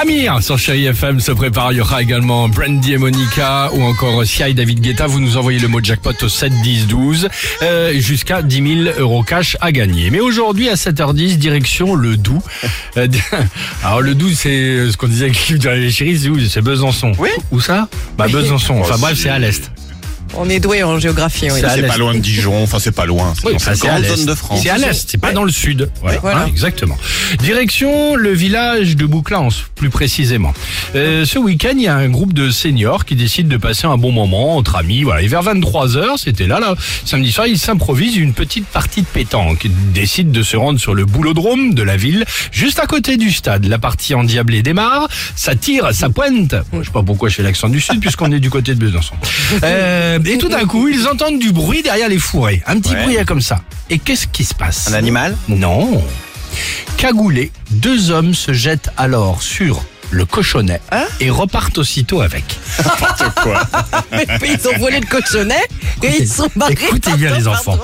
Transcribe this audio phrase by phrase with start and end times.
[0.00, 1.72] Amir sur Chéri FM se prépare.
[1.72, 5.08] Il y aura également Brandy et Monica ou encore Sia et David Guetta.
[5.08, 7.28] Vous nous envoyez le mot jackpot au 7 10 12
[7.62, 10.10] euh, jusqu'à 10 000 euros cash à gagner.
[10.10, 12.40] Mais aujourd'hui à 7h10 direction le Doubs.
[12.96, 13.08] Euh,
[13.82, 16.38] Alors le Doubs c'est ce qu'on disait avec l'équipe de Réveil Chéri, c'est où?
[16.38, 17.12] C'est Besançon.
[17.18, 17.30] Oui.
[17.50, 17.88] Où ça?
[18.16, 18.78] Bah Besançon.
[18.80, 19.68] Enfin bref c'est à l'est.
[20.40, 21.60] On est doué en géographie, oui.
[21.74, 23.32] C'est pas loin de Dijon, enfin c'est pas loin.
[23.36, 24.08] C'est Oui, enfin, grande l'est.
[24.16, 24.60] zone de France.
[24.62, 25.90] C'est à l'est, c'est pas dans le sud.
[26.04, 26.42] Ouais, Voilà.
[26.42, 26.96] hein, exactement.
[27.38, 30.52] Direction le village de Bouclance, plus précisément.
[30.94, 33.96] Euh, ce week-end, il y a un groupe de seniors qui décident de passer un
[33.96, 35.02] bon moment entre amis.
[35.02, 35.22] Voilà.
[35.22, 36.74] Et vers 23h, c'était là, là,
[37.04, 39.64] samedi soir, ils s'improvisent une petite partie de pétanque.
[39.64, 43.30] Ils décident de se rendre sur le boulodrome de la ville, juste à côté du
[43.30, 43.66] stade.
[43.66, 46.54] La partie endiablée démarre, ça tire, ça pointe.
[46.72, 48.80] Bon, je sais pas pourquoi je fais l'accent du sud, puisqu'on est du côté de
[48.80, 49.14] Besançon.
[49.64, 52.62] Euh, et tout d'un coup, ils entendent du bruit derrière les fourrés.
[52.66, 53.02] Un petit Ouais.
[53.04, 53.60] bruit comme ça.
[53.90, 56.02] Et qu'est-ce qui se passe Un animal Non.
[56.96, 62.58] Cagoulés, deux hommes se jettent alors sur le cochonnet Hein et repartent aussitôt avec.
[64.12, 65.62] Mais ils ont volé le cochonnet
[66.02, 66.72] et ils sont barrés.
[66.80, 67.78] Écoutez bien les enfants.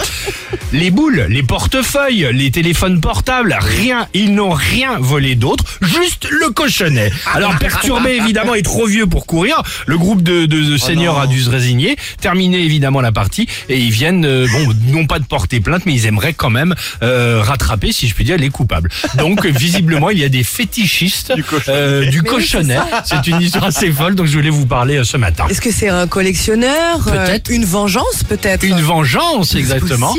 [0.75, 6.50] Les boules, les portefeuilles, les téléphones portables, rien, ils n'ont rien volé d'autre, juste le
[6.50, 7.12] cochonnet.
[7.33, 11.28] Alors perturbé évidemment et trop vieux pour courir, le groupe de, de, de seniors a
[11.28, 15.25] dû se résigner, terminer évidemment la partie et ils viennent, euh, bon, non pas de
[15.25, 18.91] porter plainte, mais ils aimeraient quand même euh, rattraper, si je puis dire, les coupables.
[19.17, 21.77] Donc visiblement il y a des fétichistes Du cochonnet.
[21.78, 22.78] euh, du Mais oui, cochonnet.
[23.05, 25.47] C'est une histoire assez folle, donc je voulais vous parler euh, ce matin.
[25.48, 27.50] Est-ce que c'est un collectionneur euh, Peut-être.
[27.50, 28.64] Une vengeance, peut-être?
[28.64, 30.12] Une vengeance, exactement.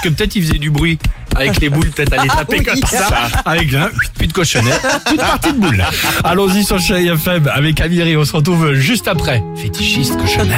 [0.00, 0.96] Parce que peut-être il faisait du bruit
[1.34, 2.64] avec les boules, peut-être à les Ah taper oui.
[2.64, 3.08] comme ça,
[3.44, 4.70] avec un puis de cochonnet,
[5.06, 5.84] toute partie de boule.
[6.22, 9.42] Allons-y sur Chéri FM avec Amir et on se retrouve juste après.
[9.56, 10.54] Fétichiste cochonnet.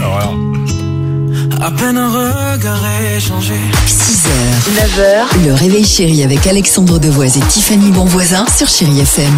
[0.00, 0.32] Horreur.
[1.60, 2.82] À peine un regard
[3.16, 3.54] échangé.
[3.88, 4.28] 6h,
[4.76, 9.36] 9h, le réveil chéri avec Alexandre Devoise et Tiffany Bonvoisin sur Chéri FM.